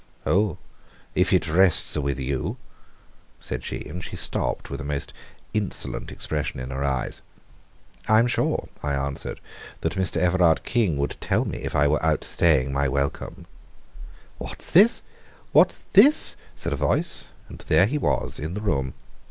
"Oh, 0.25 0.57
if 1.13 1.31
it 1.31 1.47
rests 1.47 1.95
with 1.95 2.19
you" 2.19 2.57
said 3.49 3.63
she, 3.63 3.81
and 3.85 4.03
stopped 4.03 4.71
with 4.71 4.81
a 4.81 4.83
most 4.83 5.13
insolent 5.53 6.11
expression 6.11 6.59
in 6.59 6.71
her 6.71 6.83
eyes. 6.83 7.21
"I 8.09 8.17
am 8.17 8.25
sure," 8.25 8.67
I 8.81 8.95
answered, 8.95 9.39
"that 9.81 9.93
Mr. 9.93 10.17
Everard 10.17 10.63
King 10.63 10.97
would 10.97 11.17
tell 11.21 11.45
me 11.45 11.59
if 11.59 11.75
I 11.75 11.87
were 11.87 12.03
outstaying 12.03 12.71
my 12.73 12.87
welcome." 12.89 13.45
"What's 14.39 14.71
this? 14.71 15.03
What's 15.51 15.85
this?" 15.93 16.35
said 16.55 16.73
a 16.73 16.77
voice, 16.77 17.29
and 17.47 17.59
there 17.67 17.85
he 17.85 17.99
was 17.99 18.39
in 18.39 18.55
the 18.55 18.61
room. 18.61 18.95